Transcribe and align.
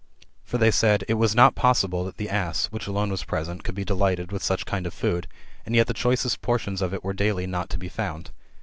For 0.43 0.57
they 0.57 0.71
said, 0.71 1.03
it 1.07 1.13
was 1.13 1.35
not 1.35 1.53
possible 1.53 2.03
that 2.05 2.17
the 2.17 2.27
ass, 2.27 2.65
which 2.71 2.87
alone 2.87 3.11
was 3.11 3.23
present, 3.23 3.63
could 3.63 3.75
be 3.75 3.85
delighted 3.85 4.31
with 4.31 4.41
such 4.41 4.65
kind 4.65 4.87
of 4.87 4.95
food: 4.95 5.27
and 5.63 5.75
yet 5.75 5.85
the 5.85 5.93
choicest 5.93 6.41
portions 6.41 6.81
of 6.81 6.91
it 6.91 7.03
were 7.03 7.13
daily 7.13 7.45
not 7.45 7.69
to 7.69 7.77
be 7.77 7.87
found. 7.87 8.31